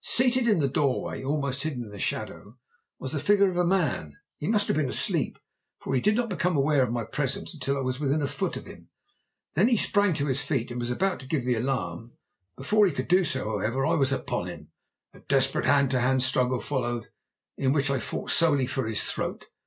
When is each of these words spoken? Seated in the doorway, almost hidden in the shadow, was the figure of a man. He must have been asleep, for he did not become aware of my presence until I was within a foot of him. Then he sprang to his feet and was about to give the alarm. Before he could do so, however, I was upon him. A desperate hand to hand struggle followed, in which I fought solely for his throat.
Seated 0.03 0.47
in 0.47 0.57
the 0.57 0.67
doorway, 0.67 1.23
almost 1.23 1.61
hidden 1.61 1.83
in 1.83 1.91
the 1.91 1.99
shadow, 1.99 2.57
was 2.97 3.11
the 3.11 3.19
figure 3.19 3.51
of 3.51 3.57
a 3.57 3.63
man. 3.63 4.15
He 4.39 4.47
must 4.47 4.67
have 4.67 4.75
been 4.75 4.89
asleep, 4.89 5.37
for 5.77 5.93
he 5.93 6.01
did 6.01 6.15
not 6.15 6.27
become 6.27 6.57
aware 6.57 6.81
of 6.81 6.91
my 6.91 7.03
presence 7.03 7.53
until 7.53 7.77
I 7.77 7.81
was 7.81 7.99
within 7.99 8.23
a 8.23 8.27
foot 8.27 8.57
of 8.57 8.65
him. 8.65 8.89
Then 9.53 9.67
he 9.67 9.77
sprang 9.77 10.15
to 10.15 10.25
his 10.25 10.41
feet 10.41 10.71
and 10.71 10.79
was 10.79 10.89
about 10.89 11.19
to 11.19 11.27
give 11.27 11.45
the 11.45 11.53
alarm. 11.53 12.13
Before 12.57 12.87
he 12.87 12.91
could 12.91 13.09
do 13.09 13.23
so, 13.23 13.45
however, 13.45 13.85
I 13.85 13.93
was 13.93 14.11
upon 14.11 14.47
him. 14.47 14.69
A 15.13 15.19
desperate 15.19 15.67
hand 15.67 15.91
to 15.91 15.99
hand 15.99 16.23
struggle 16.23 16.61
followed, 16.61 17.09
in 17.55 17.71
which 17.71 17.91
I 17.91 17.99
fought 17.99 18.31
solely 18.31 18.65
for 18.65 18.87
his 18.87 19.03
throat. 19.03 19.49